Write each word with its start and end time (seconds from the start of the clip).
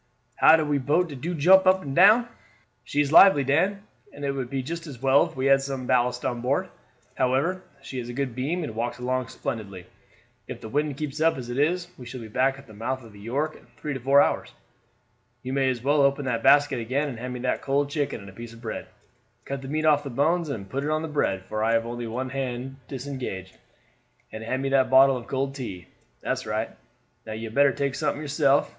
how 0.35 0.55
de 0.55 0.79
boat 0.79 1.09
do 1.21 1.35
jump 1.35 1.67
up 1.67 1.83
and 1.83 1.95
down." 1.95 2.27
"She 2.83 3.01
is 3.01 3.11
lively, 3.11 3.43
Dan, 3.43 3.83
and 4.11 4.25
it 4.25 4.31
would 4.31 4.49
be 4.49 4.63
just 4.63 4.87
as 4.87 4.99
well 4.99 5.27
if 5.27 5.35
we 5.35 5.45
had 5.45 5.61
some 5.61 5.85
ballast 5.85 6.25
on 6.25 6.41
board; 6.41 6.69
however, 7.13 7.61
she 7.83 7.99
has 7.99 8.09
a 8.09 8.13
good 8.13 8.33
beam 8.33 8.63
and 8.63 8.73
walks 8.73 8.97
along 8.97 9.27
splendidly. 9.27 9.85
If 10.47 10.59
the 10.59 10.69
wind 10.69 10.97
keeps 10.97 11.21
as 11.21 11.49
it 11.51 11.59
is, 11.59 11.87
we 11.99 12.07
shall 12.07 12.19
be 12.19 12.29
back 12.29 12.57
at 12.57 12.65
the 12.65 12.73
mouth 12.73 13.03
of 13.03 13.13
the 13.13 13.19
York 13.19 13.55
in 13.55 13.67
three 13.77 13.95
or 13.95 13.99
four 13.99 14.23
hours. 14.23 14.51
You 15.43 15.53
may 15.53 15.69
as 15.69 15.83
well 15.83 16.01
open 16.01 16.25
that 16.25 16.41
basket 16.41 16.79
again 16.79 17.07
and 17.07 17.19
hand 17.19 17.33
me 17.35 17.41
that 17.41 17.61
cold 17.61 17.91
chicken 17.91 18.21
and 18.21 18.29
a 18.31 18.33
piece 18.33 18.53
of 18.53 18.61
bread; 18.63 18.87
cut 19.45 19.61
the 19.61 19.67
meat 19.67 19.85
off 19.85 20.03
the 20.03 20.09
bones 20.09 20.49
and 20.49 20.67
put 20.67 20.83
it 20.83 20.89
on 20.89 21.03
the 21.03 21.07
bread, 21.07 21.43
for 21.43 21.63
I 21.63 21.73
have 21.73 21.85
only 21.85 22.07
one 22.07 22.31
hand 22.31 22.77
disengaged; 22.87 23.55
and 24.31 24.43
hand 24.43 24.63
me 24.63 24.69
that 24.69 24.89
bottle 24.89 25.15
of 25.15 25.27
cold 25.27 25.53
tea. 25.53 25.85
That's 26.21 26.47
right. 26.47 26.71
Now 27.23 27.33
you 27.33 27.49
had 27.49 27.53
better 27.53 27.71
take 27.71 27.93
something 27.93 28.19
yourself. 28.19 28.67